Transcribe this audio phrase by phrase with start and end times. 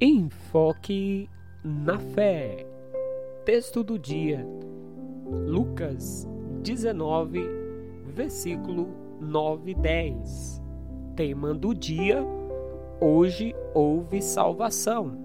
[0.00, 1.28] Enfoque
[1.64, 2.64] na fé.
[3.44, 4.46] Texto do dia.
[5.44, 6.24] Lucas
[6.62, 7.40] 19,
[8.06, 8.90] versículo
[9.20, 10.62] 9 e 10.
[11.16, 12.24] Tema do dia:
[13.00, 15.18] Hoje houve salvação.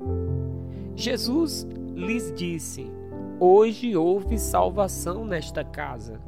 [0.96, 2.92] Jesus lhes disse:
[3.40, 6.20] Hoje houve salvação nesta casa,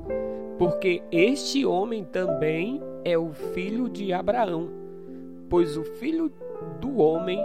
[0.59, 4.69] porque este homem também é o filho de Abraão,
[5.49, 6.31] pois o filho
[6.79, 7.39] do homem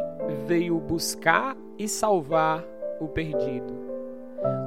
[0.47, 2.65] veio buscar e salvar
[3.01, 3.73] o perdido.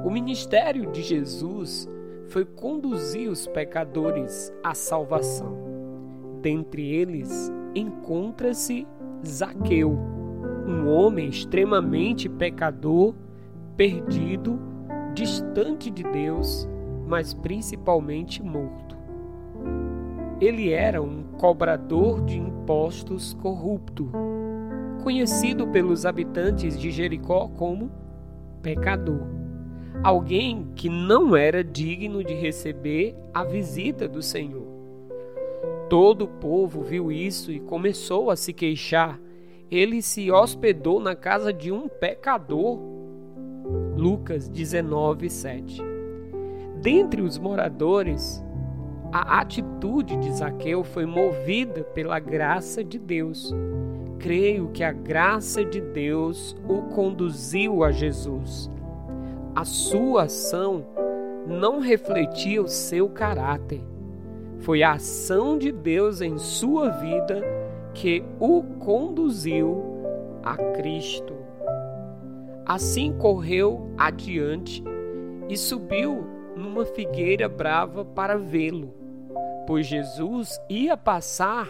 [0.04, 1.88] O ministério de Jesus
[2.28, 5.56] foi conduzir os pecadores à salvação.
[6.40, 8.86] Dentre eles encontra-se
[9.26, 9.98] Zaqueu,
[10.66, 13.14] um homem extremamente pecador,
[13.76, 14.58] perdido,
[15.14, 16.68] distante de Deus,
[17.06, 18.93] mas principalmente morto.
[20.40, 24.10] Ele era um cobrador de impostos corrupto
[25.04, 27.92] conhecido pelos habitantes de Jericó como
[28.62, 29.20] pecador.
[30.02, 34.66] Alguém que não era digno de receber a visita do Senhor.
[35.88, 39.20] Todo o povo viu isso e começou a se queixar.
[39.70, 42.78] Ele se hospedou na casa de um pecador.
[43.96, 45.82] Lucas 19, 7.
[46.80, 48.43] Dentre os moradores,
[49.20, 53.54] a atitude de Zaqueu foi movida pela graça de Deus
[54.24, 58.70] creio que a graça de Deus o conduziu a Jesus.
[59.54, 60.82] A sua ação
[61.46, 63.82] não refletia o seu caráter.
[64.60, 67.42] Foi a ação de Deus em sua vida
[67.92, 69.84] que o conduziu
[70.42, 71.34] a Cristo.
[72.64, 74.82] Assim correu adiante
[75.50, 76.24] e subiu
[76.56, 78.94] numa figueira brava para vê-lo,
[79.66, 81.68] pois Jesus ia passar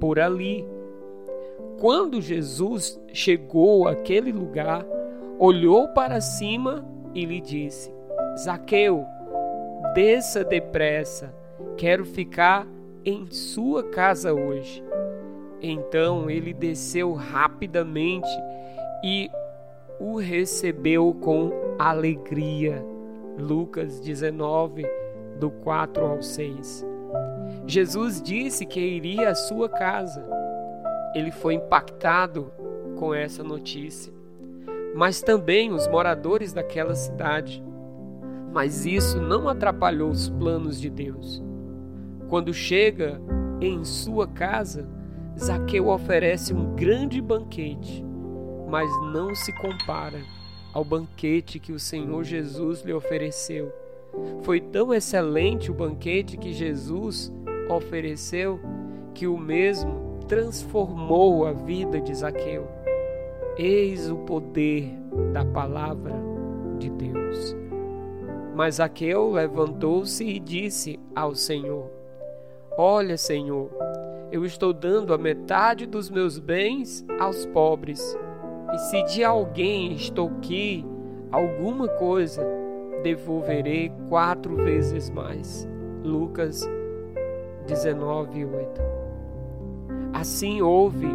[0.00, 0.66] por ali.
[1.78, 4.84] Quando Jesus chegou àquele lugar,
[5.38, 6.84] olhou para cima
[7.14, 7.92] e lhe disse:
[8.38, 9.04] Zaqueu,
[9.94, 11.34] desça depressa,
[11.76, 12.66] quero ficar
[13.04, 14.82] em sua casa hoje.
[15.60, 18.28] Então ele desceu rapidamente
[19.04, 19.30] e
[20.00, 22.84] o recebeu com alegria.
[23.38, 24.84] Lucas 19,
[25.38, 26.91] do 4 ao 6.
[27.66, 30.24] Jesus disse que iria à sua casa
[31.14, 32.50] ele foi impactado
[32.96, 34.12] com essa notícia,
[34.94, 37.62] mas também os moradores daquela cidade.
[38.52, 41.42] Mas isso não atrapalhou os planos de Deus.
[42.28, 43.20] Quando chega
[43.60, 44.88] em sua casa,
[45.38, 48.04] Zaqueu oferece um grande banquete,
[48.68, 50.20] mas não se compara
[50.72, 53.72] ao banquete que o Senhor Jesus lhe ofereceu.
[54.42, 57.32] Foi tão excelente o banquete que Jesus
[57.76, 58.60] ofereceu
[59.14, 62.66] que o mesmo transformou a vida de Zaqueu.
[63.56, 64.90] Eis o poder
[65.32, 66.14] da palavra
[66.78, 67.56] de Deus.
[68.54, 71.90] Mas Zaqueu levantou-se e disse ao Senhor:
[72.76, 73.70] Olha, Senhor,
[74.30, 78.18] eu estou dando a metade dos meus bens aos pobres.
[78.72, 80.84] E se de alguém estou aqui
[81.30, 82.42] alguma coisa,
[83.02, 85.68] devolverei quatro vezes mais.
[86.02, 86.66] Lucas
[87.62, 88.82] 19, 8.
[90.12, 91.08] Assim houve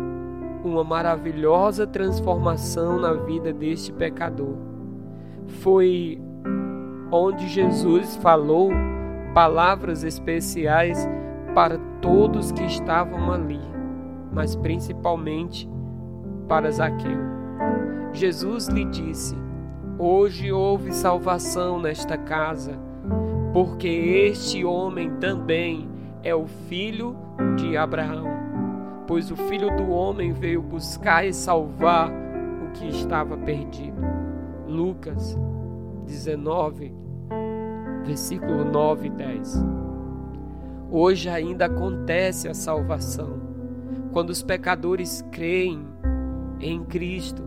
[0.64, 4.56] uma maravilhosa transformação na vida deste pecador.
[5.62, 6.20] Foi
[7.12, 8.72] onde Jesus falou
[9.34, 11.08] palavras especiais
[11.54, 13.62] para todos que estavam ali,
[14.32, 15.70] mas principalmente
[16.48, 17.20] para Zaqueu.
[18.14, 19.36] Jesus lhe disse:
[20.00, 22.78] Hoje houve salvação nesta casa,
[23.54, 25.88] porque este homem também
[26.24, 27.16] é o filho
[27.58, 28.48] de Abraão
[29.08, 34.02] pois o Filho do Homem veio buscar e salvar o que estava perdido.
[34.68, 35.36] Lucas
[36.06, 36.94] 19,
[38.04, 39.66] versículo 9 e 10.
[40.92, 43.40] Hoje ainda acontece a salvação,
[44.12, 45.88] quando os pecadores creem
[46.60, 47.44] em Cristo,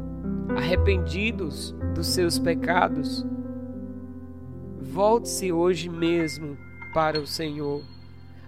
[0.56, 3.26] arrependidos dos seus pecados.
[4.81, 6.56] Volte-se hoje mesmo
[6.94, 7.82] para o Senhor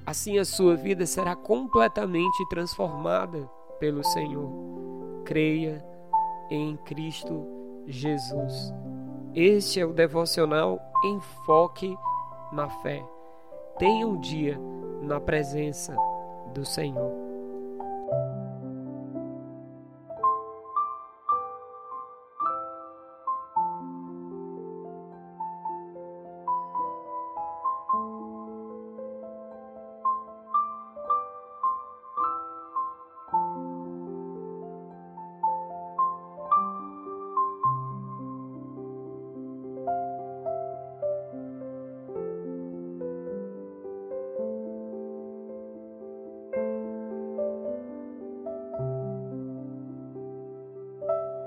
[0.05, 4.51] Assim a sua vida será completamente transformada pelo Senhor.
[5.25, 5.85] Creia
[6.51, 7.47] em Cristo
[7.87, 8.73] Jesus.
[9.35, 11.97] Este é o devocional Enfoque
[12.53, 13.03] na Fé.
[13.79, 14.59] Tenha um dia
[15.01, 15.97] na presença
[16.53, 17.22] do Senhor.